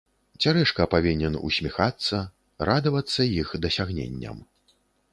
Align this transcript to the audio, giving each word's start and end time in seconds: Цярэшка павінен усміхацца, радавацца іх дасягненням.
Цярэшка 0.45 0.87
павінен 0.93 1.37
усміхацца, 1.51 2.23
радавацца 2.71 3.31
іх 3.41 3.47
дасягненням. 3.67 4.37